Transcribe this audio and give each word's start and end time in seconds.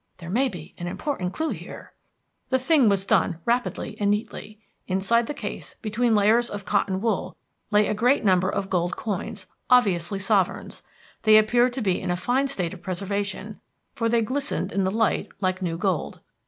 There 0.17 0.31
may 0.31 0.49
be 0.49 0.73
an 0.79 0.87
important 0.87 1.31
clue 1.31 1.49
here." 1.51 1.93
The 2.49 2.57
thing 2.57 2.89
was 2.89 3.05
done 3.05 3.37
rapidly 3.45 3.95
and 3.99 4.09
neatly. 4.09 4.57
Inside 4.87 5.27
the 5.27 5.33
case, 5.35 5.75
between 5.83 6.15
layers 6.15 6.49
of 6.49 6.65
cotton 6.65 7.01
wool, 7.01 7.37
lay 7.69 7.85
a 7.87 7.93
great 7.93 8.25
number 8.25 8.49
of 8.49 8.67
gold 8.71 8.95
coins, 8.95 9.45
obviously 9.69 10.17
sovereigns. 10.17 10.81
They 11.21 11.37
appeared 11.37 11.73
to 11.73 11.83
be 11.83 12.01
in 12.01 12.09
a 12.09 12.17
fine 12.17 12.47
state 12.47 12.73
of 12.73 12.81
preservation, 12.81 13.61
for 13.93 14.09
they 14.09 14.23
glistened 14.23 14.71
in 14.71 14.85
the 14.85 14.89
light 14.91 15.29
like 15.39 15.61
new 15.61 15.77
gold. 15.77 16.19